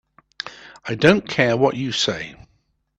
[0.85, 2.33] I don't care what you say.